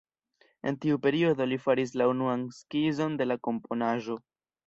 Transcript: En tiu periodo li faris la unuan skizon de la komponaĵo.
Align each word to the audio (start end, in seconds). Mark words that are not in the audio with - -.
En 0.69 0.77
tiu 0.85 0.99
periodo 1.03 1.47
li 1.51 1.59
faris 1.65 1.93
la 2.01 2.07
unuan 2.13 2.47
skizon 2.61 3.21
de 3.23 3.31
la 3.33 3.39
komponaĵo. 3.49 4.19